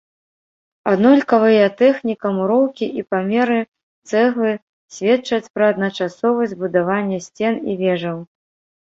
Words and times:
Аднолькавыя 0.91 1.65
тэхніка 1.81 2.31
муроўкі 2.37 2.87
і 2.99 3.05
памеры 3.15 3.57
цэглы 4.09 4.53
сведчаць 4.95 5.51
пра 5.59 5.69
адначасовасць 5.75 6.57
будавання 6.63 7.19
сцен 7.27 7.53
і 7.69 7.77
вежаў. 7.85 8.17